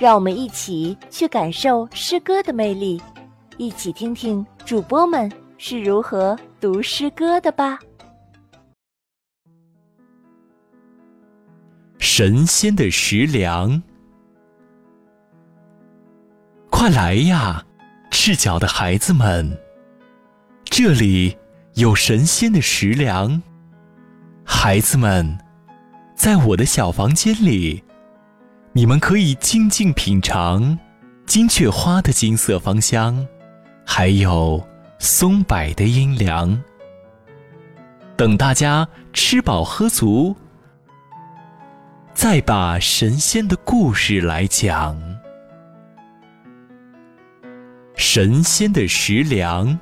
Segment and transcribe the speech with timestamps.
[0.00, 2.98] 让我们一起去感受诗歌的魅力，
[3.58, 7.78] 一起听听主播们是如何读诗歌的吧。
[11.98, 13.82] 神仙的食粮，
[16.70, 17.62] 快来呀，
[18.10, 19.54] 赤脚的孩子们！
[20.64, 21.36] 这里
[21.74, 23.42] 有神仙的食粮，
[24.46, 25.38] 孩子们，
[26.14, 27.84] 在我的小房间里。
[28.80, 30.78] 你们可以静静品尝
[31.26, 33.26] 金雀花的金色芳香，
[33.84, 34.66] 还有
[34.98, 36.58] 松柏的阴凉。
[38.16, 40.34] 等大家吃饱喝足，
[42.14, 44.98] 再把神仙的故事来讲。
[47.96, 49.78] 神仙的食粮，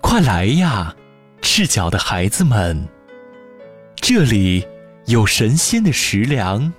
[0.00, 0.94] 快来呀，
[1.42, 2.86] 赤脚的孩子们，
[3.96, 4.64] 这里。
[5.06, 6.72] 有神仙的食粮，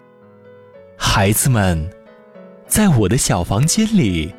[0.98, 1.88] 孩子们，
[2.66, 4.34] 在我的小房间里，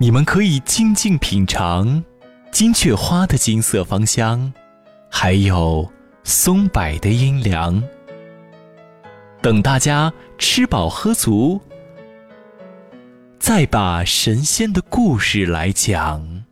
[0.00, 2.04] 你们可以静静品尝
[2.50, 4.52] 金雀花的金色芳香，
[5.08, 5.88] 还有
[6.24, 7.80] 松柏的阴凉。
[9.40, 11.60] 等大家吃饱喝足，
[13.38, 16.44] 再把神仙的故事来讲。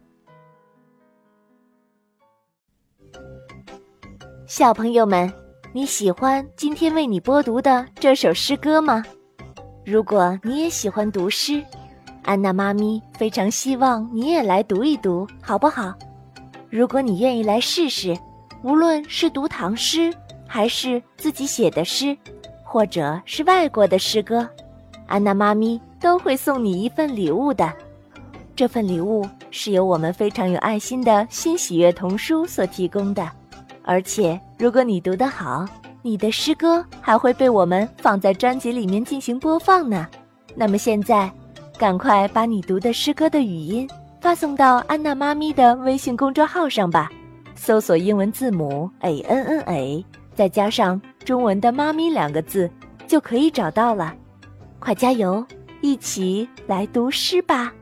[4.46, 5.45] 小朋友们。
[5.76, 9.04] 你喜欢今天为你播读的这首诗歌吗？
[9.84, 11.62] 如果你也喜欢读诗，
[12.22, 15.92] 安娜妈咪非常希望你也来读一读，好不好？
[16.70, 18.16] 如果你愿意来试试，
[18.62, 20.10] 无论是读唐诗，
[20.46, 22.16] 还是自己写的诗，
[22.64, 24.48] 或者是外国的诗歌，
[25.06, 27.70] 安娜妈咪都会送你一份礼物的。
[28.54, 33.30] 这份礼物是由我们非常有爱心的新喜悦童书所提供的。
[33.86, 35.64] 而且，如果你读得好，
[36.02, 40.06] 你的诗歌还会被我们放在专辑里面进行播放呢。
[40.56, 41.30] 那么现在，
[41.78, 43.88] 赶快把你读的诗歌的语音
[44.20, 47.08] 发送到安娜妈咪的微信公众号上吧，
[47.54, 50.04] 搜索英文字母 a n n a，
[50.34, 52.68] 再加上中文的“妈咪”两个字，
[53.06, 54.12] 就可以找到了。
[54.80, 55.46] 快加油，
[55.80, 57.72] 一起来读诗吧！